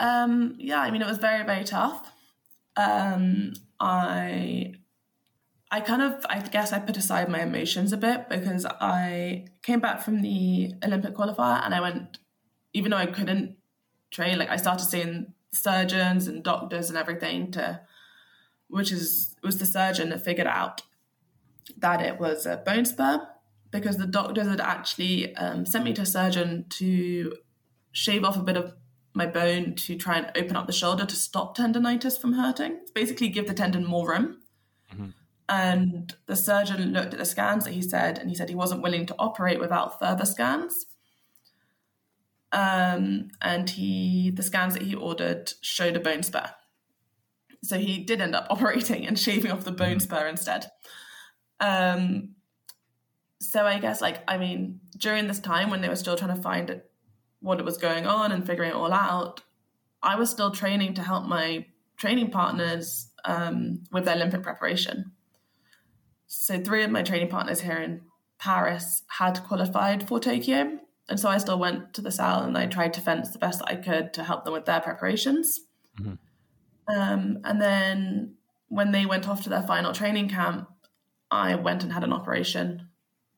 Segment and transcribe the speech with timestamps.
[0.00, 2.10] Um, yeah, I mean, it was very, very tough.
[2.76, 4.72] Um, I,
[5.70, 9.78] I kind of, I guess I put aside my emotions a bit because I came
[9.78, 12.18] back from the Olympic qualifier and I went,
[12.72, 13.56] even though I couldn't
[14.10, 17.82] train, like I started seeing surgeons and doctors and everything to,
[18.68, 20.80] which is, was the surgeon that figured out
[21.76, 23.28] that it was a bone spur
[23.70, 27.34] because the doctors had actually um, sent me to a surgeon to
[27.92, 28.74] shave off a bit of
[29.14, 32.78] my bone to try and open up the shoulder to stop tendonitis from hurting.
[32.82, 34.38] It's basically give the tendon more room.
[34.92, 35.10] Mm-hmm.
[35.48, 38.82] And the surgeon looked at the scans that he said, and he said he wasn't
[38.82, 40.86] willing to operate without further scans.
[42.52, 46.50] Um, and he, the scans that he ordered showed a bone spur.
[47.64, 49.98] So he did end up operating and shaving off the bone mm-hmm.
[49.98, 50.70] spur instead.
[51.58, 52.36] Um,
[53.40, 56.42] so I guess, like, I mean, during this time when they were still trying to
[56.42, 56.89] find it,
[57.40, 59.42] what it was going on and figuring it all out,
[60.02, 65.12] I was still training to help my training partners um, with their Olympic preparation.
[66.26, 68.02] So three of my training partners here in
[68.38, 70.78] Paris had qualified for Tokyo.
[71.08, 73.58] And so I still went to the Salle and I tried to fence the best
[73.58, 75.60] that I could to help them with their preparations.
[76.00, 76.14] Mm-hmm.
[76.94, 78.34] Um, and then
[78.68, 80.68] when they went off to their final training camp,
[81.30, 82.88] I went and had an operation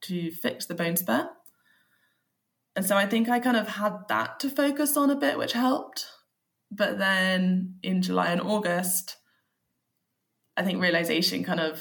[0.02, 1.30] to fix the bone spur.
[2.74, 5.52] And so I think I kind of had that to focus on a bit, which
[5.52, 6.06] helped.
[6.70, 9.16] But then in July and August,
[10.56, 11.80] I think realization kind of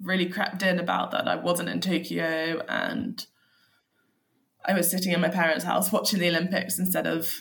[0.00, 3.24] really crept in about that I wasn't in Tokyo and
[4.64, 7.34] I was sitting in my parents' house watching the Olympics instead of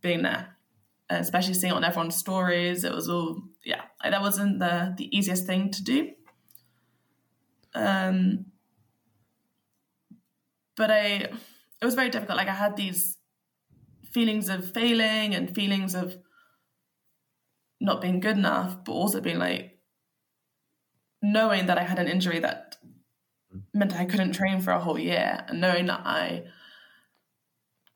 [0.00, 0.56] being there.
[1.10, 5.46] And especially seeing on everyone's stories, it was all yeah, that wasn't the the easiest
[5.46, 6.10] thing to do.
[7.74, 8.46] Um,
[10.76, 11.30] but I
[11.80, 12.36] it was very difficult.
[12.38, 13.16] Like I had these
[14.12, 16.16] feelings of failing and feelings of
[17.80, 19.78] not being good enough, but also being like
[21.22, 22.76] knowing that I had an injury that
[23.74, 26.44] meant I couldn't train for a whole year and knowing that I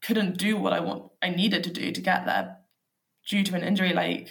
[0.03, 2.57] couldn't do what I want I needed to do to get there
[3.29, 4.29] due to an injury like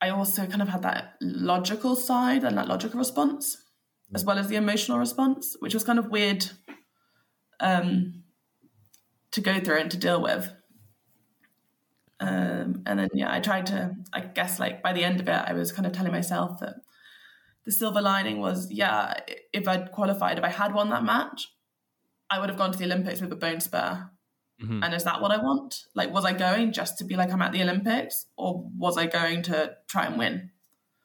[0.00, 3.58] I also kind of had that logical side and that logical response
[4.14, 4.26] as mm.
[4.26, 6.50] well as the emotional response, which was kind of weird
[7.60, 8.24] um,
[9.32, 10.52] to go through and to deal with.
[12.18, 15.44] Um, and then, yeah, I tried to, I guess, like by the end of it,
[15.46, 16.74] I was kind of telling myself that
[17.64, 19.14] the silver lining was, yeah,
[19.52, 21.48] if I'd qualified, if I had won that match,
[22.28, 24.10] I would have gone to the Olympics with a bone spur.
[24.62, 24.82] Mm-hmm.
[24.82, 25.84] And is that what I want?
[25.94, 29.06] Like, was I going just to be like, I'm at the Olympics, or was I
[29.06, 30.50] going to try and win?